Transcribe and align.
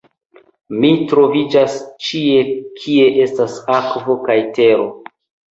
"Mi 0.85 0.89
troviĝas 1.11 1.75
ĉie 2.07 2.39
kie 2.81 3.05
estas 3.27 3.59
akvo 3.77 4.17
kaj 4.27 4.39
tero." 4.57 4.91